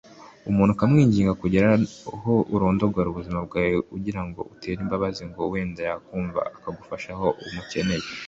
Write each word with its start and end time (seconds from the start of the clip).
umuntu 0.49 0.71
ukamwinginga 0.73 1.33
kugera 1.41 1.67
naho 1.81 2.33
urondogora 2.55 3.07
ubuzima 3.09 3.39
bwawe 3.47 3.71
umuganyira 3.95 4.43
utera 4.53 4.79
imbabazi 4.85 5.21
ngo 5.29 5.41
wenda 5.53 5.81
yakumva 5.89 6.41
akagufasha 6.57 7.09
aho 7.15 7.27
umukeneye 7.47 8.05